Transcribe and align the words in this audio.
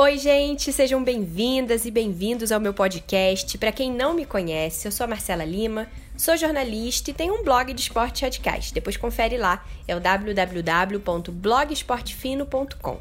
Oi, 0.00 0.16
gente, 0.16 0.72
sejam 0.72 1.02
bem-vindas 1.02 1.84
e 1.84 1.90
bem-vindos 1.90 2.52
ao 2.52 2.60
meu 2.60 2.72
podcast. 2.72 3.58
Para 3.58 3.72
quem 3.72 3.92
não 3.92 4.14
me 4.14 4.24
conhece, 4.24 4.86
eu 4.86 4.92
sou 4.92 5.02
a 5.02 5.08
Marcela 5.08 5.44
Lima, 5.44 5.88
sou 6.16 6.36
jornalista 6.36 7.10
e 7.10 7.12
tenho 7.12 7.34
um 7.34 7.42
blog 7.42 7.72
de 7.72 7.80
esportes 7.80 8.22
radicais. 8.22 8.70
Depois 8.70 8.96
confere 8.96 9.36
lá, 9.36 9.66
é 9.88 9.96
o 9.96 10.00
www.blogesportefino.com. 10.00 12.98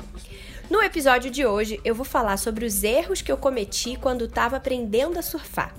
No 0.71 0.81
episódio 0.81 1.29
de 1.29 1.45
hoje, 1.45 1.79
eu 1.85 1.93
vou 1.93 2.03
falar 2.03 2.37
sobre 2.37 2.65
os 2.65 2.83
erros 2.83 3.21
que 3.21 3.31
eu 3.31 3.37
cometi 3.37 3.95
quando 3.95 4.25
estava 4.25 4.57
aprendendo 4.57 5.19
a 5.19 5.21
surfar. 5.21 5.75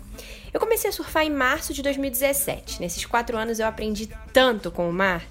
Eu 0.54 0.60
comecei 0.60 0.88
a 0.88 0.92
surfar 0.92 1.24
em 1.24 1.30
março 1.30 1.74
de 1.74 1.82
2017. 1.82 2.80
Nesses 2.80 3.04
quatro 3.04 3.36
anos 3.36 3.58
eu 3.58 3.66
aprendi 3.66 4.08
tanto 4.32 4.70
com 4.70 4.88
o 4.88 4.92
mar 4.92 5.26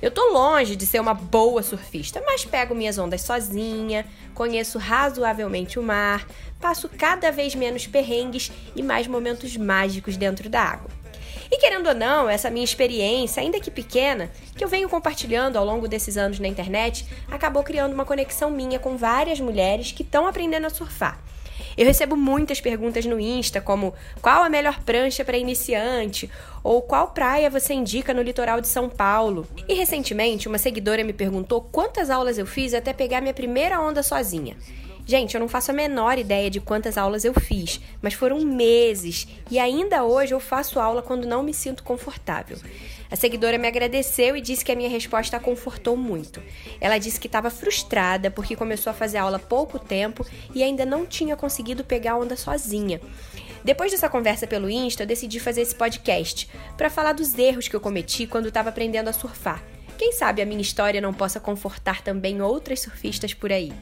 eu 0.00 0.10
tô 0.10 0.32
longe 0.32 0.76
de 0.76 0.86
ser 0.86 1.00
uma 1.00 1.14
boa 1.14 1.62
surfista, 1.62 2.22
mas 2.24 2.44
pego 2.44 2.74
minhas 2.74 2.98
ondas 2.98 3.22
sozinha, 3.22 4.06
conheço 4.34 4.78
razoavelmente 4.78 5.78
o 5.78 5.82
mar, 5.82 6.26
passo 6.60 6.88
cada 6.88 7.32
vez 7.32 7.54
menos 7.54 7.86
perrengues 7.86 8.52
e 8.76 8.82
mais 8.82 9.06
momentos 9.06 9.56
mágicos 9.56 10.16
dentro 10.16 10.48
da 10.48 10.62
água. 10.62 10.90
E 11.50 11.56
querendo 11.56 11.88
ou 11.88 11.94
não, 11.94 12.28
essa 12.28 12.50
minha 12.50 12.64
experiência, 12.64 13.42
ainda 13.42 13.58
que 13.58 13.70
pequena, 13.70 14.30
que 14.54 14.62
eu 14.62 14.68
venho 14.68 14.88
compartilhando 14.88 15.56
ao 15.56 15.64
longo 15.64 15.88
desses 15.88 16.16
anos 16.16 16.38
na 16.38 16.46
internet, 16.46 17.06
acabou 17.30 17.62
criando 17.62 17.94
uma 17.94 18.04
conexão 18.04 18.50
minha 18.50 18.78
com 18.78 18.96
várias 18.96 19.40
mulheres 19.40 19.90
que 19.90 20.02
estão 20.02 20.26
aprendendo 20.26 20.66
a 20.66 20.70
surfar. 20.70 21.18
Eu 21.78 21.86
recebo 21.86 22.16
muitas 22.16 22.60
perguntas 22.60 23.06
no 23.06 23.20
Insta, 23.20 23.60
como 23.60 23.94
qual 24.20 24.42
a 24.42 24.48
melhor 24.48 24.82
prancha 24.82 25.24
para 25.24 25.38
iniciante? 25.38 26.28
Ou 26.64 26.82
qual 26.82 27.12
praia 27.12 27.48
você 27.48 27.72
indica 27.72 28.12
no 28.12 28.20
litoral 28.20 28.60
de 28.60 28.66
São 28.66 28.88
Paulo? 28.88 29.46
E 29.68 29.74
recentemente, 29.74 30.48
uma 30.48 30.58
seguidora 30.58 31.04
me 31.04 31.12
perguntou 31.12 31.60
quantas 31.60 32.10
aulas 32.10 32.36
eu 32.36 32.44
fiz 32.44 32.74
até 32.74 32.92
pegar 32.92 33.20
minha 33.20 33.32
primeira 33.32 33.80
onda 33.80 34.02
sozinha. 34.02 34.56
Gente, 35.06 35.36
eu 35.36 35.40
não 35.40 35.46
faço 35.46 35.70
a 35.70 35.74
menor 35.74 36.18
ideia 36.18 36.50
de 36.50 36.60
quantas 36.60 36.98
aulas 36.98 37.24
eu 37.24 37.32
fiz, 37.32 37.80
mas 38.02 38.12
foram 38.12 38.40
meses 38.40 39.28
e 39.48 39.56
ainda 39.60 40.02
hoje 40.02 40.34
eu 40.34 40.40
faço 40.40 40.80
aula 40.80 41.00
quando 41.00 41.28
não 41.28 41.44
me 41.44 41.54
sinto 41.54 41.84
confortável. 41.84 42.58
A 43.10 43.16
seguidora 43.16 43.56
me 43.56 43.66
agradeceu 43.66 44.36
e 44.36 44.40
disse 44.40 44.64
que 44.64 44.72
a 44.72 44.76
minha 44.76 44.88
resposta 44.88 45.36
a 45.36 45.40
confortou 45.40 45.96
muito. 45.96 46.42
Ela 46.80 46.98
disse 46.98 47.18
que 47.18 47.26
estava 47.26 47.50
frustrada 47.50 48.30
porque 48.30 48.54
começou 48.54 48.90
a 48.90 48.94
fazer 48.94 49.18
aula 49.18 49.36
há 49.36 49.40
pouco 49.40 49.78
tempo 49.78 50.26
e 50.54 50.62
ainda 50.62 50.84
não 50.84 51.06
tinha 51.06 51.36
conseguido 51.36 51.84
pegar 51.84 52.16
onda 52.16 52.36
sozinha. 52.36 53.00
Depois 53.64 53.90
dessa 53.90 54.08
conversa 54.08 54.46
pelo 54.46 54.70
Insta, 54.70 55.02
eu 55.02 55.06
decidi 55.06 55.40
fazer 55.40 55.62
esse 55.62 55.74
podcast 55.74 56.48
para 56.76 56.90
falar 56.90 57.12
dos 57.12 57.36
erros 57.38 57.66
que 57.66 57.74
eu 57.74 57.80
cometi 57.80 58.26
quando 58.26 58.48
estava 58.48 58.68
aprendendo 58.68 59.08
a 59.08 59.12
surfar. 59.12 59.62
Quem 59.96 60.12
sabe 60.12 60.40
a 60.40 60.46
minha 60.46 60.62
história 60.62 61.00
não 61.00 61.12
possa 61.12 61.40
confortar 61.40 62.02
também 62.02 62.40
outras 62.40 62.80
surfistas 62.80 63.34
por 63.34 63.50
aí. 63.50 63.72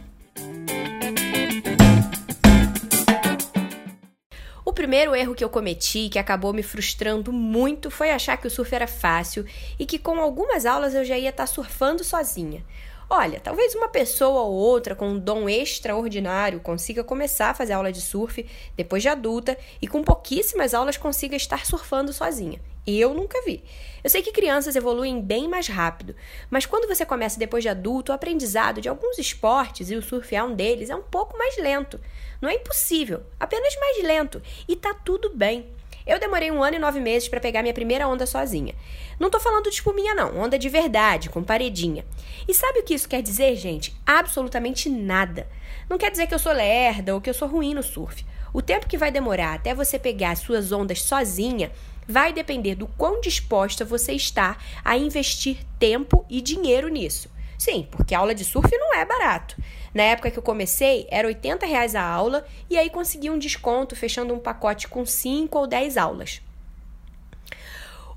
Primeiro 4.77 5.17
erro 5.17 5.35
que 5.35 5.43
eu 5.43 5.49
cometi, 5.49 6.11
que 6.11 6.19
acabou 6.19 6.53
me 6.53 6.63
frustrando 6.63 7.33
muito, 7.33 7.91
foi 7.91 8.11
achar 8.11 8.37
que 8.37 8.47
o 8.47 8.51
surf 8.51 8.73
era 8.75 8.87
fácil 8.87 9.47
e 9.79 9.87
que 9.87 9.99
com 9.99 10.21
algumas 10.21 10.67
aulas 10.67 10.95
eu 10.95 11.03
já 11.03 11.17
ia 11.17 11.31
estar 11.31 11.45
tá 11.45 11.47
surfando 11.47 12.05
sozinha. 12.05 12.63
Olha, 13.09 13.41
talvez 13.41 13.75
uma 13.75 13.89
pessoa 13.89 14.43
ou 14.43 14.53
outra 14.53 14.95
com 14.95 15.09
um 15.09 15.19
dom 15.19 15.49
extraordinário 15.49 16.61
consiga 16.61 17.03
começar 17.03 17.51
a 17.51 17.55
fazer 17.55 17.73
aula 17.73 17.91
de 17.91 18.03
surf 18.03 18.45
depois 18.77 19.03
de 19.03 19.09
adulta 19.09 19.57
e 19.81 19.89
com 19.89 20.05
pouquíssimas 20.05 20.75
aulas 20.75 20.99
consiga 20.99 21.35
estar 21.35 21.65
surfando 21.65 22.13
sozinha. 22.13 22.61
Eu 22.87 23.13
nunca 23.13 23.43
vi. 23.43 23.65
Eu 24.05 24.09
sei 24.09 24.23
que 24.23 24.31
crianças 24.31 24.77
evoluem 24.77 25.21
bem 25.21 25.49
mais 25.49 25.67
rápido, 25.67 26.15
mas 26.49 26.65
quando 26.65 26.87
você 26.87 27.05
começa 27.05 27.39
depois 27.39 27.65
de 27.65 27.69
adulto, 27.69 28.13
o 28.13 28.15
aprendizado 28.15 28.81
de 28.81 28.89
alguns 28.89 29.19
esportes, 29.19 29.91
e 29.91 29.97
o 29.97 30.03
surf 30.03 30.33
é 30.35 30.43
um 30.43 30.55
deles, 30.55 30.91
é 30.91 30.95
um 30.95 31.03
pouco 31.03 31.37
mais 31.37 31.57
lento. 31.57 32.01
Não 32.41 32.49
é 32.49 32.55
impossível, 32.55 33.25
apenas 33.41 33.75
mais 33.81 34.05
lento. 34.05 34.41
E 34.69 34.77
tá 34.77 34.95
tudo 34.95 35.31
bem. 35.35 35.75
Eu 36.07 36.21
demorei 36.21 36.51
um 36.53 36.63
ano 36.63 36.77
e 36.77 36.79
nove 36.79 37.01
meses 37.01 37.29
para 37.29 37.41
pegar 37.41 37.63
minha 37.63 37.75
primeira 37.75 38.07
onda 38.07 38.27
sozinha. 38.27 38.75
Não 39.19 39.29
tô 39.29 39.41
falando 39.41 39.65
de 39.65 39.71
espuminha, 39.71 40.15
não. 40.15 40.39
Onda 40.39 40.59
de 40.59 40.69
verdade, 40.69 41.29
com 41.29 41.43
paredinha. 41.43 42.05
E 42.47 42.55
sabe 42.55 42.79
o 42.79 42.85
que 42.85 42.95
isso 42.95 43.09
quer 43.09 43.23
dizer, 43.23 43.57
gente? 43.57 43.93
Absolutamente 44.07 44.89
nada. 44.89 45.49
Não 45.91 45.99
quer 45.99 46.11
dizer 46.11 46.29
que 46.29 46.35
eu 46.35 46.39
sou 46.39 46.53
lerda 46.53 47.15
ou 47.15 47.21
que 47.21 47.29
eu 47.29 47.35
sou 47.35 47.49
ruim 47.49 47.75
no 47.75 47.83
surf. 47.83 48.25
O 48.53 48.63
tempo 48.63 48.87
que 48.87 48.97
vai 48.97 49.11
demorar 49.11 49.55
até 49.55 49.75
você 49.75 49.99
pegar 49.99 50.31
as 50.31 50.39
suas 50.39 50.71
ondas 50.71 51.03
sozinha 51.03 51.73
vai 52.07 52.33
depender 52.33 52.77
do 52.77 52.87
quão 52.87 53.21
disposta 53.21 53.85
você 53.85 54.13
está 54.13 54.57
a 54.85 54.97
investir 54.97 55.59
tempo 55.79 56.25
e 56.31 56.41
dinheiro 56.41 56.89
nisso. 56.89 57.29
Sim, 57.59 57.89
porque 57.91 58.15
aula 58.15 58.35
de 58.35 58.45
surf 58.45 58.71
não 58.77 58.95
é 58.95 59.05
barato. 59.05 59.57
Na 59.95 60.03
época 60.03 60.31
que 60.31 60.39
eu 60.39 60.43
comecei, 60.43 61.07
era 61.11 61.27
80 61.27 61.65
reais 61.67 61.95
a 61.95 62.03
aula 62.03 62.47
e 62.69 62.77
aí 62.77 62.91
consegui 62.91 63.31
um 63.31 63.39
desconto 63.39 63.97
fechando 63.97 64.35
um 64.35 64.39
pacote 64.39 64.89
com 64.89 65.07
5 65.07 65.59
ou 65.59 65.67
10 65.67 65.97
aulas. 65.97 66.43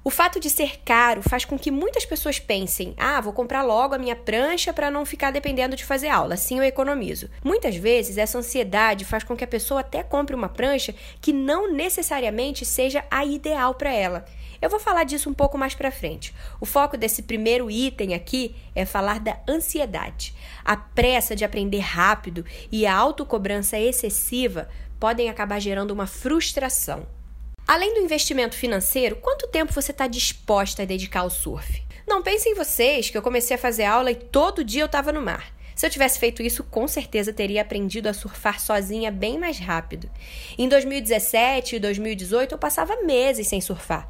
O 0.02 0.10
fato 0.10 0.40
de 0.40 0.50
ser 0.50 0.80
caro 0.86 1.22
faz 1.22 1.44
com 1.44 1.60
que 1.60 1.70
muitas 1.70 2.06
pessoas 2.06 2.40
pensem: 2.40 2.94
ah, 2.98 3.20
vou 3.20 3.34
comprar 3.34 3.64
logo 3.64 3.94
a 3.94 3.98
minha 3.98 4.16
prancha 4.16 4.72
para 4.72 4.90
não 4.90 5.06
ficar 5.06 5.32
dependendo 5.32 5.76
de 5.76 5.84
fazer 5.84 6.08
aula, 6.08 6.36
assim 6.36 6.58
eu 6.58 6.64
economizo. 6.64 7.30
Muitas 7.44 7.76
vezes 7.76 8.18
essa 8.18 8.38
ansiedade 8.38 9.04
faz 9.04 9.24
com 9.26 9.36
que 9.36 9.44
a 9.44 9.48
pessoa 9.48 9.82
até 9.82 10.02
compre 10.02 10.36
uma 10.36 10.48
prancha 10.48 10.96
que 11.20 11.34
não 11.34 11.74
necessariamente 11.74 12.66
seja 12.66 13.04
a 13.12 13.26
ideal 13.26 13.76
para 13.76 13.94
ela. 13.94 14.26
Eu 14.62 14.70
vou 14.70 14.80
falar 14.80 15.04
disso 15.04 15.30
um 15.30 15.34
pouco 15.34 15.58
mais 15.58 15.76
para 15.76 15.92
frente. 15.92 16.34
O 16.62 16.66
foco 16.66 16.98
desse 16.98 17.24
primeiro 17.24 17.70
item 17.70 18.14
aqui 18.14 18.56
é 18.74 18.86
falar 18.86 19.20
da 19.20 19.38
ansiedade. 19.48 20.34
A 20.64 20.78
pressa 20.78 21.36
de 21.36 21.44
aprender 21.44 21.80
rápido 21.80 22.46
e 22.72 22.86
a 22.86 22.96
autocobrança 22.96 23.78
excessiva 23.78 24.70
podem 25.00 25.30
acabar 25.30 25.60
gerando 25.60 25.92
uma 25.92 26.08
frustração. 26.08 27.19
Além 27.70 27.94
do 27.94 28.00
investimento 28.00 28.56
financeiro, 28.56 29.18
quanto 29.18 29.48
tempo 29.48 29.72
você 29.72 29.92
está 29.92 30.08
disposta 30.08 30.82
a 30.82 30.86
dedicar 30.86 31.20
ao 31.20 31.30
surf? 31.30 31.84
Não 32.08 32.24
pensem 32.24 32.56
vocês 32.56 33.12
que 33.12 33.16
eu 33.16 33.22
comecei 33.22 33.56
a 33.56 33.60
fazer 33.60 33.84
aula 33.84 34.10
e 34.10 34.16
todo 34.16 34.64
dia 34.64 34.82
eu 34.82 34.88
estava 34.88 35.14
no 35.14 35.22
mar. 35.22 35.54
Se 35.76 35.86
eu 35.86 35.90
tivesse 35.92 36.18
feito 36.18 36.42
isso, 36.42 36.64
com 36.64 36.88
certeza 36.88 37.32
teria 37.32 37.62
aprendido 37.62 38.10
a 38.10 38.14
surfar 38.14 38.60
sozinha 38.60 39.12
bem 39.12 39.38
mais 39.38 39.60
rápido. 39.60 40.10
Em 40.58 40.68
2017 40.68 41.76
e 41.76 41.80
2018 41.80 42.56
eu 42.56 42.58
passava 42.58 43.04
meses 43.04 43.48
sem 43.48 43.62
surfar. 43.62 44.10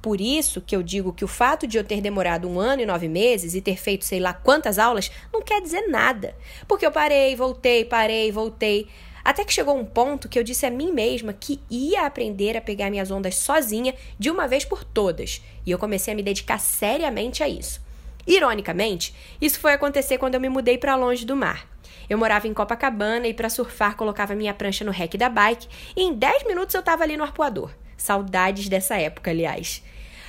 Por 0.00 0.20
isso 0.20 0.60
que 0.60 0.76
eu 0.76 0.80
digo 0.80 1.12
que 1.12 1.24
o 1.24 1.28
fato 1.28 1.66
de 1.66 1.78
eu 1.78 1.82
ter 1.82 2.00
demorado 2.00 2.48
um 2.48 2.60
ano 2.60 2.82
e 2.82 2.86
nove 2.86 3.08
meses 3.08 3.56
e 3.56 3.60
ter 3.60 3.78
feito 3.78 4.04
sei 4.04 4.20
lá 4.20 4.32
quantas 4.32 4.78
aulas 4.78 5.10
não 5.32 5.42
quer 5.42 5.60
dizer 5.60 5.88
nada. 5.88 6.36
Porque 6.68 6.86
eu 6.86 6.92
parei, 6.92 7.34
voltei, 7.34 7.84
parei, 7.84 8.30
voltei. 8.30 8.88
Até 9.24 9.44
que 9.44 9.52
chegou 9.52 9.76
um 9.76 9.84
ponto 9.84 10.28
que 10.28 10.38
eu 10.38 10.42
disse 10.42 10.66
a 10.66 10.70
mim 10.70 10.92
mesma 10.92 11.32
que 11.32 11.60
ia 11.70 12.06
aprender 12.06 12.56
a 12.56 12.60
pegar 12.60 12.90
minhas 12.90 13.10
ondas 13.10 13.36
sozinha 13.36 13.94
de 14.18 14.30
uma 14.30 14.48
vez 14.48 14.64
por 14.64 14.84
todas, 14.84 15.42
e 15.64 15.70
eu 15.70 15.78
comecei 15.78 16.12
a 16.12 16.16
me 16.16 16.22
dedicar 16.22 16.58
seriamente 16.58 17.42
a 17.42 17.48
isso. 17.48 17.80
Ironicamente, 18.26 19.14
isso 19.40 19.58
foi 19.58 19.72
acontecer 19.72 20.18
quando 20.18 20.34
eu 20.34 20.40
me 20.40 20.48
mudei 20.48 20.78
para 20.78 20.96
longe 20.96 21.24
do 21.24 21.36
mar. 21.36 21.68
Eu 22.08 22.18
morava 22.18 22.46
em 22.46 22.54
Copacabana 22.54 23.26
e 23.26 23.34
para 23.34 23.48
surfar 23.48 23.96
colocava 23.96 24.34
minha 24.34 24.54
prancha 24.54 24.84
no 24.84 24.90
rec 24.90 25.16
da 25.16 25.28
bike 25.28 25.68
e 25.96 26.02
em 26.02 26.14
10 26.14 26.44
minutos 26.44 26.74
eu 26.74 26.80
estava 26.80 27.02
ali 27.02 27.16
no 27.16 27.24
arpoador. 27.24 27.70
Saudades 27.96 28.68
dessa 28.68 28.96
época, 28.96 29.30
aliás. 29.30 29.82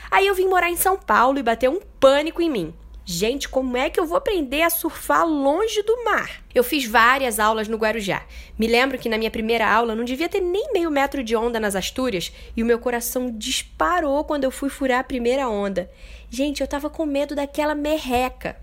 Aí 0.09 0.27
eu 0.27 0.35
vim 0.35 0.47
morar 0.47 0.69
em 0.69 0.77
São 0.77 0.97
Paulo 0.97 1.39
e 1.39 1.43
bateu 1.43 1.71
um 1.71 1.81
pânico 1.99 2.41
em 2.41 2.49
mim. 2.49 2.73
Gente, 3.05 3.49
como 3.49 3.75
é 3.75 3.89
que 3.89 3.99
eu 3.99 4.05
vou 4.05 4.17
aprender 4.17 4.61
a 4.61 4.69
surfar 4.69 5.27
longe 5.27 5.81
do 5.83 6.05
mar? 6.05 6.41
Eu 6.55 6.63
fiz 6.63 6.85
várias 6.85 7.37
aulas 7.37 7.67
no 7.67 7.75
Guarujá. 7.75 8.25
Me 8.57 8.65
lembro 8.65 8.97
que 8.97 9.09
na 9.09 9.17
minha 9.17 9.29
primeira 9.29 9.69
aula 9.69 9.93
não 9.93 10.05
devia 10.05 10.29
ter 10.29 10.39
nem 10.39 10.71
meio 10.71 10.89
metro 10.89 11.21
de 11.21 11.35
onda 11.35 11.59
nas 11.59 11.75
Astúrias 11.75 12.31
e 12.55 12.63
o 12.63 12.65
meu 12.65 12.79
coração 12.79 13.29
disparou 13.29 14.23
quando 14.23 14.45
eu 14.45 14.51
fui 14.51 14.69
furar 14.69 15.01
a 15.01 15.03
primeira 15.03 15.49
onda. 15.49 15.91
Gente, 16.29 16.61
eu 16.61 16.67
tava 16.67 16.89
com 16.89 17.05
medo 17.05 17.35
daquela 17.35 17.75
merreca, 17.75 18.55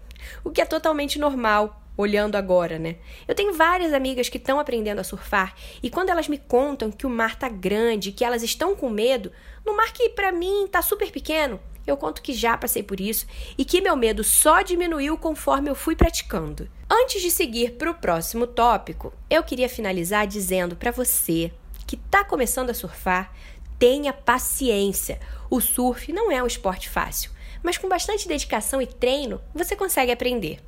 o 0.43 0.51
que 0.51 0.63
é 0.63 0.65
totalmente 0.65 1.19
normal 1.19 1.77
olhando 1.95 2.37
agora, 2.37 2.79
né? 2.79 2.97
Eu 3.29 3.35
tenho 3.35 3.53
várias 3.53 3.93
amigas 3.93 4.31
que 4.31 4.39
estão 4.39 4.59
aprendendo 4.59 5.01
a 5.01 5.05
surfar 5.05 5.55
e 5.83 5.91
quando 5.91 6.09
elas 6.09 6.29
me 6.29 6.39
contam 6.39 6.91
que 6.91 7.07
o 7.07 7.11
mar 7.11 7.39
tá 7.39 7.51
grande, 7.51 8.11
que 8.11 8.25
elas 8.25 8.43
estão 8.43 8.75
com 8.75 8.89
medo, 8.89 9.31
no 9.67 9.77
mar 9.77 9.93
que 9.93 10.09
para 10.09 10.33
mim 10.33 10.67
tá 10.71 10.81
super 10.81 11.11
pequeno, 11.11 11.61
eu 11.87 11.97
conto 11.97 12.23
que 12.23 12.33
já 12.33 12.57
passei 12.57 12.83
por 12.83 13.01
isso 13.01 13.27
e 13.57 13.65
que 13.65 13.81
meu 13.81 13.97
medo 13.97 14.23
só 14.23 14.63
diminuiu 14.63 15.17
conforme 15.17 15.71
eu 15.71 15.75
fui 15.75 15.97
praticando. 15.97 16.69
Antes 16.89 17.23
de 17.23 17.31
seguir 17.31 17.73
para 17.73 17.91
o 17.91 17.95
próximo 17.95 18.47
tópico, 18.47 19.13
eu 19.29 19.43
queria 19.43 19.69
finalizar 19.69 20.27
dizendo 20.27 20.77
para 20.77 20.91
você 20.91 21.53
que 21.87 21.97
está 21.97 22.25
começando 22.25 22.71
a 22.71 22.75
surfar, 22.75 23.33
tenha 23.79 24.13
paciência. 24.13 25.19
O 25.51 25.61
surf 25.61 26.13
não 26.13 26.31
é 26.31 26.43
um 26.43 26.47
esporte 26.47 26.89
fácil, 26.89 27.31
mas 27.63 27.79
com 27.79 27.89
bastante 27.89 28.29
dedicação 28.29 28.81
e 28.81 28.87
treino 28.87 29.41
você 29.55 29.75
consegue 29.75 30.13
aprender. 30.13 30.61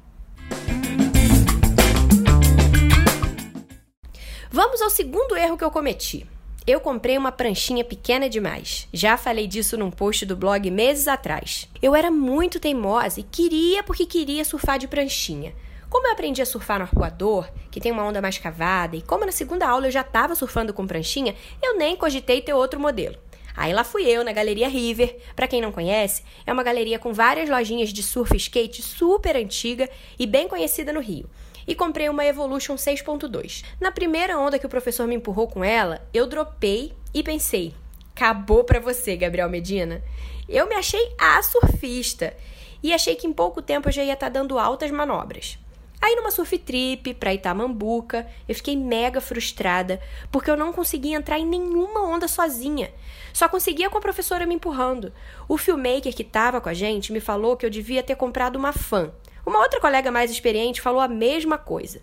Vamos 4.51 4.83
ao 4.83 4.91
segundo 4.91 5.37
erro 5.37 5.57
que 5.57 5.65
eu 5.65 5.71
cometi. 5.71 6.27
Eu 6.65 6.79
comprei 6.79 7.19
uma 7.19 7.33
pranchinha 7.33 7.83
pequena 7.83 8.29
demais. 8.29 8.87
Já 8.93 9.17
falei 9.17 9.49
disso 9.49 9.77
num 9.77 9.91
post 9.91 10.25
do 10.25 10.37
blog 10.37 10.71
meses 10.71 11.09
atrás. 11.09 11.69
Eu 11.83 11.93
era 11.93 12.09
muito 12.09 12.61
teimosa 12.61 13.19
e 13.19 13.25
queria 13.25 13.83
porque 13.83 14.07
queria 14.07 14.45
surfar 14.45 14.79
de 14.79 14.87
pranchinha. 14.87 15.53
Como 15.91 16.07
eu 16.07 16.13
aprendi 16.13 16.41
a 16.41 16.47
surfar 16.47 16.79
no 16.79 16.85
arcoador, 16.85 17.51
que 17.69 17.81
tem 17.81 17.91
uma 17.91 18.05
onda 18.05 18.23
mais 18.23 18.39
cavada, 18.39 18.95
e 18.95 19.03
como 19.03 19.27
na 19.27 19.33
segunda 19.33 19.69
aula 19.69 19.89
eu 19.89 19.91
já 19.91 20.03
estava 20.03 20.37
surfando 20.37 20.73
com 20.73 20.87
pranchinha, 20.87 21.35
eu 21.61 21.77
nem 21.77 21.97
cogitei 21.97 22.41
ter 22.41 22.55
outro 22.55 22.79
modelo. 22.79 23.17
Aí 23.57 23.73
lá 23.73 23.83
fui 23.83 24.05
eu 24.05 24.25
na 24.25 24.33
Galeria 24.33 24.69
River. 24.69 25.17
Para 25.35 25.49
quem 25.49 25.61
não 25.61 25.73
conhece, 25.73 26.23
é 26.47 26.53
uma 26.53 26.63
galeria 26.63 26.99
com 26.99 27.13
várias 27.13 27.51
lojinhas 27.51 27.93
de 27.93 28.05
surf 28.05 28.33
e 28.35 28.37
skate 28.37 28.83
super 28.83 29.37
antiga 29.37 29.91
e 30.17 30.27
bem 30.29 30.47
conhecida 30.47 30.93
no 30.93 31.01
Rio. 31.01 31.29
E 31.67 31.75
comprei 31.75 32.09
uma 32.09 32.25
Evolution 32.25 32.75
6.2. 32.75 33.65
Na 33.81 33.93
primeira 33.93 34.39
onda 34.39 34.59
que 34.59 34.67
o 34.67 34.69
professor 34.69 35.07
me 35.07 35.15
empurrou 35.15 35.49
com 35.49 35.63
ela, 35.63 36.07
eu 36.13 36.27
dropei 36.27 36.93
e 37.15 37.23
pensei: 37.23 37.75
acabou 38.15 38.65
para 38.65 38.81
você, 38.81 39.17
Gabriel 39.17 39.49
Medina. 39.49 40.03
Eu 40.49 40.69
me 40.69 40.75
achei 40.75 41.15
a 41.19 41.43
surfista 41.43 42.37
e 42.83 42.93
achei 42.93 43.15
que 43.15 43.27
em 43.27 43.33
pouco 43.33 43.63
tempo 43.63 43.89
eu 43.89 43.93
já 43.93 44.03
ia 44.03 44.15
estar 44.15 44.27
tá 44.27 44.33
dando 44.33 44.59
altas 44.59 44.91
manobras. 44.91 45.59
Aí 46.03 46.17
numa 46.17 46.33
surf 46.33 46.59
trip 46.59 47.15
pra 47.15 47.33
Itamambuca, 47.33 48.27
eu 48.49 48.55
fiquei 48.57 48.77
mega 48.77 49.21
frustrada 49.21 50.01
porque 50.33 50.51
eu 50.51 50.57
não 50.57 50.73
conseguia 50.73 51.17
entrar 51.17 51.39
em 51.39 51.47
nenhuma 51.47 52.03
onda 52.03 52.27
sozinha. 52.27 52.93
Só 53.33 53.49
conseguia 53.49 53.89
com 53.89 53.99
a 53.99 54.01
professora 54.01 54.45
me 54.45 54.57
empurrando. 54.57 55.13
O 55.49 55.57
filmmaker 55.57 56.13
que 56.13 56.23
estava 56.23 56.61
com 56.61 56.69
a 56.69 56.75
gente 56.75 57.13
me 57.13 57.21
falou 57.21 57.57
que 57.57 57.65
eu 57.65 57.71
devia 57.71 58.03
ter 58.03 58.17
comprado 58.17 58.57
uma 58.57 58.73
fã. 58.73 59.13
Uma 59.45 59.61
outra 59.61 59.81
colega 59.81 60.11
mais 60.11 60.31
experiente 60.31 60.81
falou 60.81 61.01
a 61.01 61.09
mesma 61.09 61.59
coisa. 61.59 62.01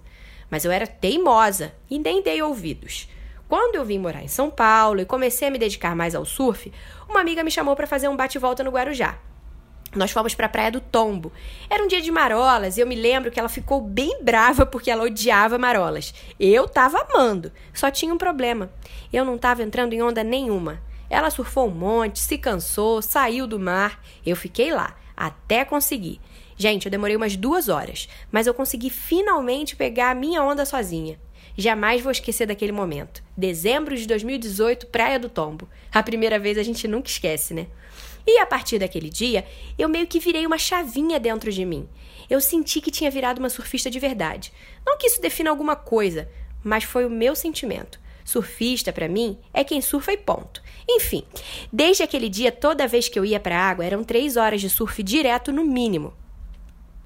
Mas 0.50 0.66
eu 0.66 0.72
era 0.72 0.88
teimosa 0.88 1.74
e 1.90 2.00
nem 2.00 2.22
dei 2.22 2.42
ouvidos. 2.42 3.08
Quando 3.48 3.76
eu 3.76 3.86
vim 3.86 3.98
morar 3.98 4.24
em 4.24 4.28
São 4.28 4.52
Paulo 4.52 5.00
e 5.00 5.06
comecei 5.06 5.48
a 5.48 5.52
me 5.52 5.58
dedicar 5.58 5.96
mais 5.96 6.14
ao 6.14 6.26
surf, 6.26 6.72
uma 7.08 7.22
amiga 7.22 7.44
me 7.44 7.50
chamou 7.50 7.76
para 7.76 7.88
fazer 7.88 8.08
um 8.08 8.16
bate-volta 8.16 8.64
no 8.64 8.72
Guarujá. 8.72 9.18
Nós 9.96 10.12
fomos 10.12 10.36
para 10.36 10.46
a 10.46 10.50
Praia 10.50 10.72
do 10.72 10.80
Tombo. 10.80 11.32
Era 11.68 11.84
um 11.84 11.88
dia 11.88 12.00
de 12.00 12.12
marolas 12.12 12.78
e 12.78 12.82
eu 12.82 12.86
me 12.86 12.94
lembro 12.94 13.32
que 13.32 13.40
ela 13.40 13.50
ficou 13.50 13.82
bem 13.82 14.24
brava 14.24 14.66
porque 14.66 14.92
ela 14.92 15.04
odiava 15.04 15.58
marolas. 15.58 16.14
Eu 16.40 16.68
tava 16.68 17.00
amando, 17.10 17.52
só 17.74 17.90
tinha 17.90 18.14
um 18.14 18.18
problema. 18.18 18.70
Eu 19.12 19.26
não 19.26 19.38
tava 19.38 19.64
entrando 19.64 19.94
em 19.94 20.02
onda 20.04 20.24
nenhuma. 20.24 20.80
Ela 21.10 21.32
surfou 21.32 21.68
um 21.68 21.72
monte, 21.72 22.20
se 22.20 22.38
cansou, 22.38 23.02
saiu 23.02 23.48
do 23.48 23.60
mar. 23.60 24.00
Eu 24.24 24.36
fiquei 24.36 24.72
lá, 24.72 24.96
até 25.18 25.66
conseguir. 25.66 26.22
Gente, 26.62 26.88
eu 26.88 26.92
demorei 26.92 27.16
umas 27.16 27.38
duas 27.38 27.70
horas, 27.70 28.10
mas 28.30 28.46
eu 28.46 28.54
consegui 28.54 28.90
finalmente 28.90 29.78
pegar 29.78 30.12
a 30.12 30.14
minha 30.14 30.44
onda 30.44 30.66
sozinha. 30.66 31.18
Jamais 31.58 32.02
vou 32.02 32.12
esquecer 32.12 32.46
daquele 32.46 32.74
momento. 32.74 33.24
Dezembro 33.36 33.96
de 33.96 34.06
2018, 34.06 34.88
Praia 34.88 35.18
do 35.18 35.30
Tombo. 35.30 35.70
A 35.90 36.04
primeira 36.04 36.38
vez 36.38 36.58
a 36.58 36.64
gente 36.64 36.86
nunca 36.86 37.08
esquece, 37.08 37.54
né? 37.54 37.68
E 38.28 38.40
a 38.40 38.46
partir 38.46 38.78
daquele 38.78 39.10
dia, 39.10 39.48
eu 39.78 39.88
meio 39.88 40.06
que 40.06 40.20
virei 40.20 40.46
uma 40.46 40.58
chavinha 40.58 41.18
dentro 41.18 41.50
de 41.50 41.64
mim. 41.64 41.88
Eu 42.30 42.42
senti 42.42 42.82
que 42.82 42.92
tinha 42.92 43.10
virado 43.10 43.40
uma 43.40 43.50
surfista 43.50 43.90
de 43.90 43.98
verdade. 43.98 44.52
Não 44.86 44.98
que 44.98 45.08
isso 45.08 45.22
defina 45.22 45.50
alguma 45.50 45.78
coisa, 45.78 46.30
mas 46.62 46.84
foi 46.84 47.06
o 47.06 47.10
meu 47.10 47.38
sentimento. 47.38 48.02
Surfista, 48.26 48.92
para 48.92 49.08
mim, 49.08 49.40
é 49.54 49.64
quem 49.64 49.80
surfa 49.80 50.12
e 50.12 50.18
ponto. 50.18 50.62
Enfim, 50.90 51.24
desde 51.72 52.04
aquele 52.04 52.28
dia, 52.28 52.52
toda 52.52 52.86
vez 52.86 53.08
que 53.08 53.18
eu 53.18 53.24
ia 53.24 53.40
para 53.40 53.58
a 53.58 53.70
água, 53.70 53.86
eram 53.86 54.04
três 54.04 54.36
horas 54.36 54.60
de 54.60 54.70
surf 54.70 55.02
direto 55.02 55.54
no 55.54 55.64
mínimo. 55.64 56.14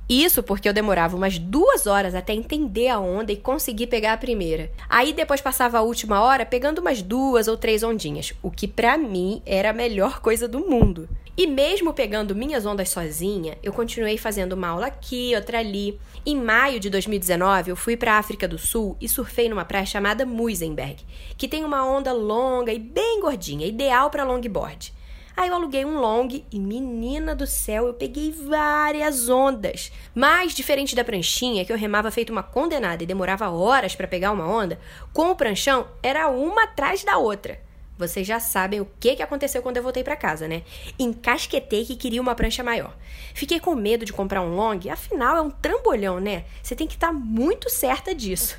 Isso 0.08 0.44
porque 0.44 0.68
eu 0.68 0.74
demorava 0.74 1.16
umas 1.16 1.40
duas 1.40 1.88
horas 1.88 2.14
até 2.14 2.34
entender 2.34 2.90
a 2.90 3.00
onda 3.00 3.32
e 3.32 3.38
conseguir 3.38 3.88
pegar 3.88 4.14
a 4.14 4.18
primeira. 4.18 4.70
Aí 4.90 5.14
depois 5.14 5.40
passava 5.40 5.78
a 5.78 5.82
última 5.82 6.22
hora 6.22 6.46
pegando 6.46 6.80
umas 6.80 7.02
duas 7.02 7.48
ou 7.48 7.56
três 7.56 7.84
ondinhas, 7.84 8.34
o 8.42 8.52
que 8.52 8.68
para 8.68 8.98
mim 8.98 9.42
era 9.46 9.70
a 9.70 9.74
melhor 9.74 10.20
coisa 10.20 10.48
do 10.48 10.60
mundo. 10.60 11.08
E 11.36 11.48
mesmo 11.48 11.94
pegando 11.94 12.36
minhas 12.36 12.64
ondas 12.64 12.90
sozinha, 12.90 13.58
eu 13.64 13.74
continuei 13.74 14.20
fazendo 14.20 14.54
uma 14.54 14.68
aula 14.68 14.88
aqui, 14.88 15.34
outra 15.36 15.60
ali. 15.60 16.00
Em 16.24 16.36
maio 16.36 16.80
de 16.80 16.92
2019, 16.92 17.72
eu 17.72 17.76
fui 17.76 17.98
para 17.98 18.14
a 18.14 18.20
África 18.20 18.48
do 18.48 18.60
Sul 18.60 18.96
e 19.02 19.10
surfei 19.10 19.50
numa 19.50 19.66
praia 19.66 19.86
chamada 19.86 20.28
Muizenberg, 20.28 20.98
que 21.36 21.48
tem 21.48 21.64
uma 21.64 21.84
onda 21.84 22.14
longa 22.14 22.72
e 22.72 22.78
bem 22.78 23.20
gordinha, 23.20 23.66
ideal 23.66 24.12
para 24.12 24.24
longboard. 24.24 24.94
Aí 25.35 25.50
eu 25.50 25.56
aluguei 25.56 25.83
um 25.83 26.00
long 26.00 26.27
e, 26.51 26.59
menina 26.59 27.33
do 27.35 27.47
céu, 27.47 27.88
eu 27.88 27.94
peguei 27.94 28.31
várias 28.31 29.30
ondas. 29.30 29.91
Mas, 30.13 30.53
diferente 30.53 30.95
da 30.95 31.03
pranchinha, 31.03 31.65
que 31.65 31.74
eu 31.74 31.77
remava 31.77 32.12
feito 32.12 32.31
uma 32.31 32.44
condenada 32.44 33.03
e 33.03 33.07
demorava 33.07 33.50
horas 33.50 33.95
para 33.95 34.07
pegar 34.07 34.31
uma 34.31 34.47
onda, 34.47 34.80
com 35.12 35.31
o 35.31 35.35
pranchão 35.35 35.88
era 36.03 36.30
uma 36.30 36.63
atrás 36.65 37.03
da 37.03 37.18
outra. 37.18 37.59
Vocês 38.08 38.26
já 38.26 38.40
sabem 38.40 38.82
o 38.82 38.88
que, 39.00 39.16
que 39.16 39.24
aconteceu 39.24 39.62
quando 39.62 39.78
eu 39.78 39.84
voltei 39.84 40.04
para 40.04 40.16
casa, 40.16 40.48
né? 40.48 40.64
Encasquetei 40.98 41.86
que 41.86 41.96
queria 41.96 42.22
uma 42.22 42.36
prancha 42.36 42.64
maior. 42.64 42.96
Fiquei 43.34 43.60
com 43.60 43.76
medo 43.76 44.06
de 44.06 44.14
comprar 44.14 44.42
um 44.42 44.56
long, 44.56 44.80
afinal 44.92 45.38
é 45.38 45.42
um 45.42 45.50
trambolhão, 45.50 46.20
né? 46.20 46.46
Você 46.62 46.76
tem 46.76 46.88
que 46.88 46.96
estar 46.96 47.08
tá 47.08 47.14
muito 47.14 47.70
certa 47.70 48.14
disso. 48.14 48.58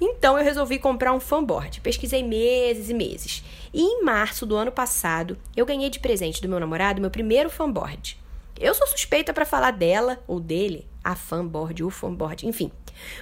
Então 0.00 0.36
eu 0.36 0.44
resolvi 0.44 0.78
comprar 0.78 1.12
um 1.12 1.20
fanboard. 1.20 1.80
Pesquisei 1.80 2.22
meses 2.22 2.90
e 2.90 2.94
meses. 2.94 3.44
E 3.72 3.80
em 3.80 4.02
março 4.02 4.44
do 4.44 4.56
ano 4.56 4.72
passado, 4.72 5.38
eu 5.56 5.64
ganhei 5.64 5.88
de 5.88 6.00
presente 6.00 6.42
do 6.42 6.48
meu 6.48 6.58
namorado 6.58 7.00
meu 7.00 7.10
primeiro 7.10 7.48
fanboard. 7.48 8.18
Eu 8.58 8.74
sou 8.74 8.86
suspeita 8.86 9.32
para 9.32 9.46
falar 9.46 9.70
dela 9.70 10.22
ou 10.26 10.38
dele, 10.38 10.86
a 11.02 11.14
fanboard, 11.14 11.82
o 11.82 11.90
fanboard, 11.90 12.46
enfim, 12.46 12.70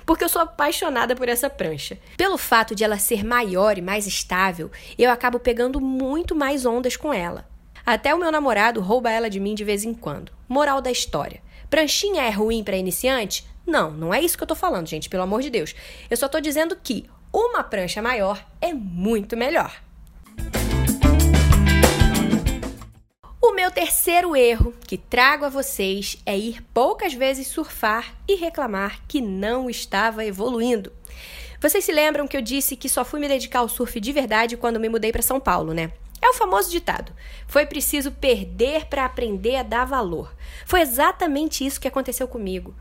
porque 0.05 0.25
eu 0.25 0.29
sou 0.29 0.43
apaixonada 0.43 1.15
por 1.15 1.29
essa 1.29 1.49
prancha. 1.49 1.99
Pelo 2.17 2.37
fato 2.37 2.75
de 2.75 2.85
ela 2.85 2.99
ser 2.99 3.25
maior 3.25 3.79
e 3.79 3.82
mais 3.82 4.06
estável, 4.06 4.71
eu 4.99 5.11
acabo 5.11 5.38
pegando 5.38 5.81
muito 5.81 6.35
mais 6.35 6.67
ondas 6.67 6.97
com 6.97 7.12
ela. 7.12 7.49
Até 7.85 8.15
o 8.15 8.19
meu 8.19 8.31
namorado 8.31 8.81
rouba 8.81 9.11
ela 9.11 9.31
de 9.31 9.41
mim 9.41 9.55
de 9.55 9.65
vez 9.65 9.85
em 9.85 9.94
quando. 9.94 10.32
Moral 10.49 10.81
da 10.81 10.91
história: 10.91 11.43
pranchinha 11.69 12.23
é 12.23 12.31
ruim 12.31 12.62
para 12.62 12.77
iniciante? 12.77 13.49
Não, 13.67 13.91
não 13.91 14.12
é 14.12 14.21
isso 14.21 14.37
que 14.37 14.43
eu 14.43 14.49
tô 14.49 14.55
falando, 14.55 14.88
gente, 14.88 15.09
pelo 15.09 15.23
amor 15.23 15.43
de 15.43 15.50
Deus. 15.50 15.75
Eu 16.09 16.17
só 16.17 16.29
tô 16.29 16.41
dizendo 16.41 16.76
que 16.83 17.09
uma 17.33 17.62
prancha 17.62 18.03
maior 18.03 18.44
é 18.61 18.73
muito 18.73 19.37
melhor. 19.37 19.81
Meu 23.61 23.71
terceiro 23.71 24.35
erro 24.35 24.73
que 24.87 24.97
trago 24.97 25.45
a 25.45 25.51
vocês 25.51 26.17
é 26.25 26.35
ir 26.35 26.62
poucas 26.73 27.12
vezes 27.12 27.47
surfar 27.47 28.15
e 28.27 28.35
reclamar 28.35 29.03
que 29.07 29.21
não 29.21 29.69
estava 29.69 30.25
evoluindo. 30.25 30.91
Vocês 31.61 31.85
se 31.85 31.93
lembram 31.93 32.27
que 32.27 32.35
eu 32.35 32.41
disse 32.41 32.75
que 32.75 32.89
só 32.89 33.05
fui 33.05 33.21
me 33.21 33.29
dedicar 33.29 33.59
ao 33.59 33.69
surf 33.69 34.01
de 34.01 34.12
verdade 34.12 34.57
quando 34.57 34.81
me 34.81 34.89
mudei 34.89 35.12
para 35.12 35.21
São 35.21 35.39
Paulo, 35.39 35.75
né? 35.75 35.93
É 36.23 36.29
o 36.31 36.33
famoso 36.33 36.71
ditado: 36.71 37.12
foi 37.47 37.67
preciso 37.67 38.11
perder 38.11 38.87
para 38.87 39.05
aprender 39.05 39.57
a 39.57 39.62
dar 39.62 39.85
valor. 39.85 40.35
Foi 40.65 40.81
exatamente 40.81 41.62
isso 41.62 41.79
que 41.79 41.89
aconteceu 41.89 42.27
comigo. 42.27 42.75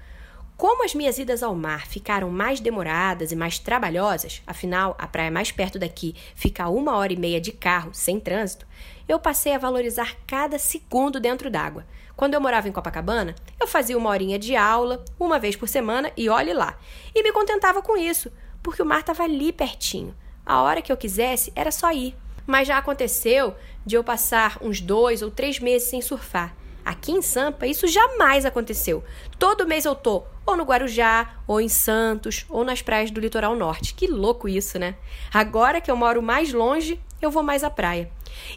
Como 0.60 0.84
as 0.84 0.94
minhas 0.94 1.18
idas 1.18 1.42
ao 1.42 1.56
mar 1.56 1.88
ficaram 1.88 2.30
mais 2.30 2.60
demoradas 2.60 3.32
e 3.32 3.36
mais 3.36 3.58
trabalhosas, 3.58 4.42
afinal 4.46 4.94
a 5.00 5.08
praia 5.08 5.32
mais 5.32 5.54
perto 5.54 5.80
daqui 5.80 6.14
fica 6.36 6.66
a 6.66 6.70
uma 6.70 6.98
hora 6.98 7.14
e 7.14 7.16
meia 7.16 7.40
de 7.40 7.54
carro, 7.54 7.92
sem 7.94 8.20
trânsito, 8.20 8.68
eu 9.08 9.18
passei 9.18 9.54
a 9.56 9.58
valorizar 9.58 10.18
cada 10.28 10.60
segundo 10.60 11.18
dentro 11.18 11.50
d'água. 11.50 11.86
Quando 12.14 12.34
eu 12.34 12.42
morava 12.42 12.68
em 12.68 12.74
Copacabana, 12.74 13.36
eu 13.58 13.66
fazia 13.66 13.98
uma 13.98 14.10
horinha 14.10 14.38
de 14.38 14.54
aula, 14.54 15.06
uma 15.18 15.40
vez 15.40 15.56
por 15.56 15.70
semana, 15.70 16.12
e 16.18 16.28
olhe 16.28 16.54
lá. 16.54 16.78
E 17.16 17.24
me 17.24 17.32
contentava 17.32 17.82
com 17.82 17.96
isso, 17.96 18.30
porque 18.62 18.82
o 18.82 18.86
mar 18.86 19.00
estava 19.00 19.24
ali 19.24 19.54
pertinho. 19.54 20.14
A 20.46 20.62
hora 20.62 20.82
que 20.82 20.92
eu 20.92 20.98
quisesse, 20.98 21.54
era 21.56 21.72
só 21.72 21.90
ir. 21.94 22.14
Mas 22.46 22.68
já 22.68 22.78
aconteceu 22.78 23.56
de 23.86 23.96
eu 23.96 24.04
passar 24.04 24.58
uns 24.60 24.82
dois 24.82 25.22
ou 25.22 25.32
três 25.32 25.58
meses 25.58 25.88
sem 25.88 26.02
surfar. 26.02 26.54
Aqui 26.90 27.12
em 27.12 27.22
Sampa, 27.22 27.68
isso 27.68 27.88
jamais 27.88 28.48
aconteceu. 28.48 29.04
Todo 29.38 29.68
mês 29.68 29.86
eu 29.86 29.94
tô 29.94 30.24
ou 30.44 30.58
no 30.58 30.64
Guarujá, 30.64 31.36
ou 31.46 31.62
em 31.62 31.70
Santos, 31.70 32.48
ou 32.50 32.66
nas 32.66 32.82
praias 32.82 33.12
do 33.12 33.22
litoral 33.22 33.56
norte. 33.56 33.94
Que 33.94 34.08
louco 34.08 34.50
isso, 34.50 34.80
né? 34.80 34.96
Agora 35.32 35.80
que 35.82 35.92
eu 35.92 35.96
moro 35.96 36.20
mais 36.20 36.52
longe, 36.52 37.00
eu 37.22 37.30
vou 37.30 37.44
mais 37.44 37.64
à 37.64 37.70
praia. 37.70 38.10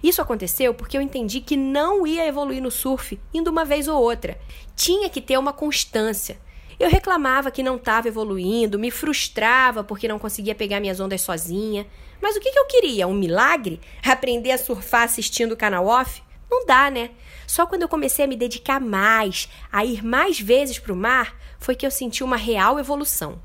Isso 0.02 0.22
aconteceu 0.22 0.72
porque 0.72 0.96
eu 0.96 1.02
entendi 1.02 1.42
que 1.42 1.58
não 1.58 2.06
ia 2.06 2.26
evoluir 2.26 2.62
no 2.62 2.70
surf 2.70 3.20
indo 3.34 3.50
uma 3.50 3.66
vez 3.66 3.86
ou 3.86 4.00
outra. 4.02 4.40
Tinha 4.74 5.10
que 5.10 5.20
ter 5.20 5.36
uma 5.36 5.52
constância. 5.52 6.40
Eu 6.80 6.88
reclamava 6.88 7.50
que 7.50 7.62
não 7.62 7.76
estava 7.76 8.08
evoluindo, 8.08 8.78
me 8.78 8.90
frustrava 8.90 9.84
porque 9.84 10.08
não 10.08 10.18
conseguia 10.18 10.54
pegar 10.54 10.80
minhas 10.80 11.00
ondas 11.00 11.20
sozinha. 11.20 11.86
Mas 12.18 12.34
o 12.34 12.40
que, 12.40 12.50
que 12.50 12.58
eu 12.58 12.64
queria? 12.64 13.06
Um 13.06 13.12
milagre? 13.12 13.78
Aprender 14.02 14.52
a 14.52 14.58
surfar 14.58 15.02
assistindo 15.02 15.52
o 15.52 15.56
canal 15.56 15.86
off? 15.86 16.22
Não 16.50 16.64
dá, 16.64 16.90
né? 16.90 17.10
Só 17.46 17.66
quando 17.66 17.82
eu 17.82 17.88
comecei 17.88 18.24
a 18.24 18.28
me 18.28 18.36
dedicar 18.36 18.80
mais, 18.80 19.48
a 19.70 19.84
ir 19.84 20.04
mais 20.04 20.40
vezes 20.40 20.78
para 20.78 20.92
o 20.92 20.96
mar, 20.96 21.36
foi 21.58 21.74
que 21.74 21.86
eu 21.86 21.90
senti 21.90 22.24
uma 22.24 22.36
real 22.36 22.78
evolução. 22.78 23.40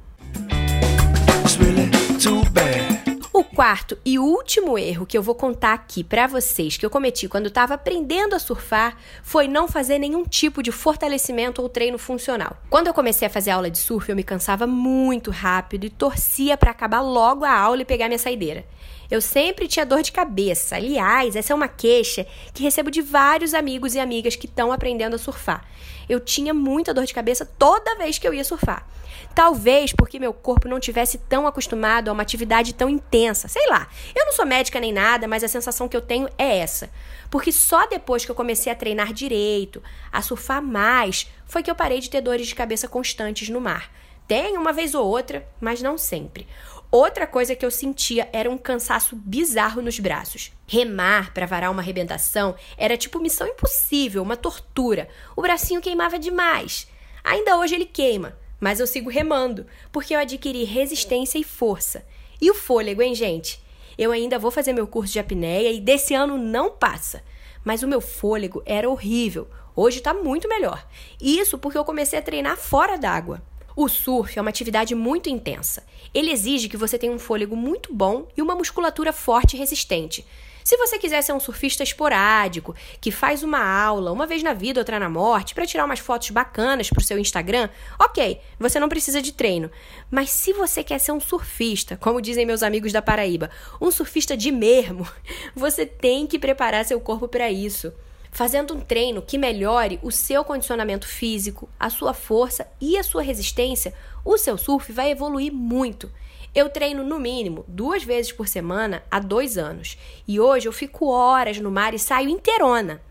O 3.37 3.43
quarto 3.43 3.97
e 4.03 4.17
último 4.17 4.79
erro 4.79 5.05
que 5.05 5.15
eu 5.15 5.21
vou 5.21 5.35
contar 5.35 5.73
aqui 5.73 6.03
para 6.03 6.25
vocês 6.25 6.75
que 6.75 6.83
eu 6.83 6.89
cometi 6.89 7.27
quando 7.27 7.47
estava 7.47 7.75
aprendendo 7.75 8.35
a 8.35 8.39
surfar 8.39 8.97
foi 9.21 9.47
não 9.47 9.67
fazer 9.67 9.99
nenhum 9.99 10.23
tipo 10.23 10.63
de 10.63 10.71
fortalecimento 10.71 11.61
ou 11.61 11.69
treino 11.69 11.99
funcional. 11.99 12.57
Quando 12.67 12.87
eu 12.87 12.93
comecei 12.95 13.27
a 13.27 13.29
fazer 13.29 13.51
aula 13.51 13.69
de 13.69 13.77
surf, 13.77 14.09
eu 14.09 14.15
me 14.15 14.23
cansava 14.23 14.65
muito 14.65 15.29
rápido 15.29 15.85
e 15.85 15.89
torcia 15.91 16.57
para 16.57 16.71
acabar 16.71 17.01
logo 17.01 17.45
a 17.45 17.51
aula 17.51 17.83
e 17.83 17.85
pegar 17.85 18.07
minha 18.07 18.17
saideira. 18.17 18.65
Eu 19.09 19.21
sempre 19.21 19.67
tinha 19.67 19.85
dor 19.85 20.01
de 20.01 20.11
cabeça. 20.11 20.75
Aliás, 20.75 21.35
essa 21.35 21.53
é 21.53 21.55
uma 21.55 21.67
queixa 21.67 22.25
que 22.53 22.63
recebo 22.63 22.91
de 22.91 23.01
vários 23.01 23.53
amigos 23.53 23.95
e 23.95 23.99
amigas 23.99 24.35
que 24.35 24.45
estão 24.45 24.71
aprendendo 24.71 25.15
a 25.15 25.19
surfar. 25.19 25.65
Eu 26.09 26.19
tinha 26.19 26.53
muita 26.53 26.93
dor 26.93 27.05
de 27.05 27.13
cabeça 27.13 27.45
toda 27.45 27.97
vez 27.97 28.17
que 28.17 28.27
eu 28.27 28.33
ia 28.33 28.43
surfar. 28.43 28.85
Talvez 29.33 29.93
porque 29.93 30.19
meu 30.19 30.33
corpo 30.33 30.67
não 30.67 30.79
tivesse 30.79 31.17
tão 31.17 31.47
acostumado 31.47 32.09
a 32.09 32.11
uma 32.11 32.21
atividade 32.21 32.73
tão 32.73 32.89
intensa. 32.89 33.47
Sei 33.47 33.67
lá. 33.67 33.87
Eu 34.15 34.25
não 34.25 34.33
sou 34.33 34.45
médica 34.45 34.79
nem 34.79 34.91
nada, 34.91 35.27
mas 35.27 35.43
a 35.43 35.47
sensação 35.47 35.87
que 35.87 35.95
eu 35.95 36.01
tenho 36.01 36.27
é 36.37 36.57
essa. 36.57 36.89
Porque 37.29 37.51
só 37.51 37.85
depois 37.87 38.25
que 38.25 38.31
eu 38.31 38.35
comecei 38.35 38.71
a 38.71 38.75
treinar 38.75 39.13
direito, 39.13 39.81
a 40.11 40.21
surfar 40.21 40.61
mais, 40.61 41.31
foi 41.45 41.63
que 41.63 41.69
eu 41.69 41.75
parei 41.75 41.99
de 41.99 42.09
ter 42.09 42.21
dores 42.21 42.47
de 42.47 42.55
cabeça 42.55 42.87
constantes 42.87 43.49
no 43.49 43.61
mar. 43.61 43.91
Tem 44.27 44.57
uma 44.57 44.73
vez 44.73 44.93
ou 44.93 45.07
outra, 45.07 45.47
mas 45.59 45.81
não 45.81 45.97
sempre. 45.97 46.45
Outra 46.89 47.27
coisa 47.27 47.53
que 47.53 47.65
eu 47.65 47.72
sentia 47.72 48.29
era 48.32 48.50
um 48.50 48.58
cansaço 48.58 49.13
bizarro 49.15 49.82
nos 49.82 50.00
braços. 50.00 50.53
Remar 50.65 51.34
para 51.34 51.46
varar 51.46 51.70
uma 51.70 51.82
arrebentação 51.82 52.56
era 52.77 52.96
tipo 52.96 53.20
missão 53.20 53.46
impossível, 53.46 54.24
uma 54.24 54.38
tortura. 54.38 55.10
O 55.36 55.41
bracinho 55.41 55.82
queimava 55.82 56.17
demais. 56.17 56.88
Ainda 57.24 57.58
hoje 57.58 57.75
ele 57.75 57.86
queima, 57.86 58.38
mas 58.58 58.79
eu 58.79 58.88
sigo 58.88 59.10
remando, 59.10 59.67
porque 59.91 60.15
eu 60.15 60.20
adquiri 60.20 60.63
resistência 60.63 61.38
e 61.38 61.44
força. 61.44 62.06
E 62.39 62.50
o 62.50 62.56
fôlego, 62.56 63.01
hein, 63.01 63.13
gente? 63.13 63.62
Eu 63.98 64.13
ainda 64.13 64.39
vou 64.39 64.50
fazer 64.50 64.72
meu 64.72 64.88
curso 64.88 65.12
de 65.12 65.20
apneia 65.20 65.72
e 65.72 65.82
desse 65.82 66.13
ano 66.13 66.38
não 66.38 66.72
passa. 66.72 67.22
Mas 67.65 67.84
o 67.84 67.88
meu 67.88 68.00
fôlego 68.00 68.63
era 68.65 68.89
horrível. 68.89 69.50
Hoje 69.75 70.00
tá 70.00 70.13
muito 70.13 70.48
melhor. 70.48 70.88
Isso 71.20 71.58
porque 71.58 71.77
eu 71.77 71.84
comecei 71.84 72.17
a 72.17 72.22
treinar 72.22 72.56
fora 72.56 72.98
d'água. 72.98 73.41
O 73.79 73.88
surf 73.88 74.39
é 74.39 74.41
uma 74.41 74.50
atividade 74.50 74.96
muito 74.96 75.29
intensa. 75.29 75.84
Ele 76.12 76.31
exige 76.31 76.67
que 76.67 76.75
você 76.75 76.98
tenha 76.98 77.13
um 77.13 77.19
fôlego 77.19 77.55
muito 77.55 77.93
bom 77.93 78.27
e 78.36 78.41
uma 78.41 78.55
musculatura 78.55 79.13
forte 79.13 79.55
e 79.55 79.60
resistente. 79.60 80.25
Se 80.63 80.75
você 80.77 80.98
quiser 80.98 81.22
ser 81.22 81.34
um 81.34 81.39
surfista 81.39 81.84
esporádico, 81.84 82.75
que 83.00 83.12
faz 83.12 83.43
uma 83.43 83.63
aula 83.63 84.12
uma 84.12 84.25
vez 84.25 84.41
na 84.41 84.51
vida, 84.51 84.81
outra 84.81 85.00
na 85.00 85.07
morte, 85.07 85.53
para 85.53 85.67
tirar 85.67 85.86
umas 85.86 86.00
fotos 86.00 86.31
bacanas 86.31 86.89
para 86.89 87.00
o 87.00 87.05
seu 87.05 87.19
Instagram, 87.19 87.69
ok, 88.00 88.41
você 88.60 88.79
não 88.79 88.89
precisa 88.89 89.22
de 89.22 89.31
treino. 89.31 89.69
Mas 90.10 90.31
se 90.31 90.53
você 90.53 90.84
quer 90.84 90.98
ser 90.98 91.12
um 91.12 91.19
surfista, 91.19 91.96
como 91.98 92.19
dizem 92.19 92.48
meus 92.48 92.63
amigos 92.63 92.91
da 92.91 93.03
Paraíba, 93.03 93.51
um 93.79 93.91
surfista 93.91 94.36
de 94.36 94.51
mesmo, 94.51 95.07
você 95.55 95.86
tem 95.86 96.25
que 96.25 96.39
preparar 96.39 96.84
seu 96.84 97.00
corpo 97.00 97.27
para 97.27 97.51
isso 97.51 97.93
fazendo 98.38 98.75
um 98.75 98.79
treino 98.79 99.20
que 99.20 99.36
melhore 99.36 100.00
o 100.03 100.12
seu 100.12 100.44
condicionamento 100.44 101.08
físico, 101.08 101.67
a 101.79 101.89
sua 101.89 102.13
força 102.13 102.70
e 102.79 102.96
a 102.96 103.01
sua 103.01 103.24
resistência, 103.24 103.96
o 104.24 104.38
seu 104.38 104.60
surf 104.60 104.94
vai 104.94 105.10
evoluir 105.10 105.51
muito. 105.51 106.12
Eu 106.53 106.70
treino 106.70 107.03
no 107.03 107.20
mínimo 107.20 107.65
duas 107.67 108.03
vezes 108.03 108.32
por 108.32 108.48
semana 108.48 109.01
há 109.10 109.20
dois 109.20 109.58
anos 109.58 109.98
e 110.27 110.39
hoje 110.39 110.67
eu 110.67 110.72
fico 110.72 111.08
horas 111.08 111.58
no 111.58 111.72
mar 111.72 111.96
e 111.96 111.98
saio 112.00 112.29
inteirona. 112.29 113.01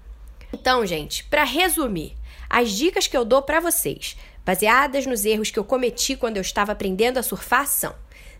Então, 0.53 0.87
gente, 0.87 1.25
para 1.25 1.43
resumir, 1.43 2.17
as 2.49 2.71
dicas 2.71 3.09
que 3.09 3.17
eu 3.17 3.25
dou 3.25 3.43
para 3.43 3.59
vocês, 3.59 4.17
baseadas 4.45 5.07
nos 5.07 5.25
erros 5.25 5.51
que 5.51 5.59
eu 5.59 5.65
cometi 5.65 6.15
quando 6.15 6.37
eu 6.37 6.43
estava 6.43 6.71
aprendendo 6.71 7.19
a 7.19 7.23
surfar, 7.25 7.67
são: 7.67 7.97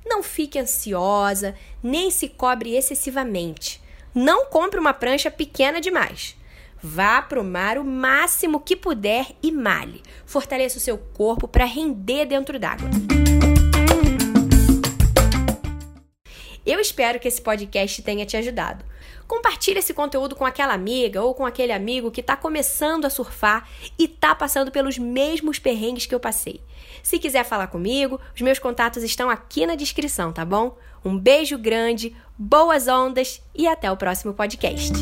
não 0.07 0.23
fique 0.23 0.57
ansiosa, 0.57 1.57
nem 1.83 2.13
se 2.13 2.29
cobre 2.29 2.77
excessivamente. 2.77 3.83
Não 4.15 4.47
compre 4.47 4.79
uma 4.79 4.95
prancha 4.95 5.33
pequena 5.33 5.81
demais. 5.81 6.37
Vá 6.83 7.23
para 7.23 7.41
o 7.41 7.45
mar 7.45 7.79
o 7.79 7.85
máximo 7.85 8.61
que 8.61 8.77
puder 8.77 9.29
e 9.43 9.51
male. 9.51 10.03
Fortaleça 10.25 10.79
o 10.79 10.81
seu 10.81 10.99
corpo 10.99 11.49
para 11.49 11.65
render 11.65 12.27
dentro 12.27 12.59
d'água. 12.59 12.89
Eu 16.67 16.81
espero 16.81 17.21
que 17.21 17.29
esse 17.29 17.41
podcast 17.41 18.03
tenha 18.03 18.27
te 18.27 18.37
ajudado. 18.37 18.85
Compartilhe 19.27 19.79
esse 19.79 19.95
conteúdo 19.95 20.35
com 20.35 20.45
aquela 20.45 20.75
amiga 20.75 21.23
ou 21.23 21.33
com 21.33 21.47
aquele 21.47 21.73
amigo 21.73 22.11
que 22.11 22.21
está 22.21 22.37
começando 22.37 23.05
a 23.05 23.11
surfar 23.11 23.69
e 23.99 24.05
está 24.05 24.35
passando 24.35 24.71
pelos 24.73 24.99
mesmos 24.99 25.59
perrengues 25.61 26.07
que 26.07 26.15
eu 26.15 26.21
passei. 26.21 26.61
Se 27.03 27.19
quiser 27.19 27.45
falar 27.45 27.69
comigo, 27.69 28.21
os 28.35 28.41
meus 28.41 28.59
contatos 28.59 29.03
estão 29.03 29.31
aqui 29.31 29.65
na 29.65 29.77
descrição, 29.77 30.33
tá 30.33 30.45
bom? 30.45 30.77
Um 31.05 31.17
beijo 31.17 31.57
grande, 31.57 32.17
boas 32.37 32.89
ondas 32.89 33.41
e 33.55 33.67
até 33.67 33.91
o 33.91 33.97
próximo 33.97 34.35
podcast. 34.35 34.93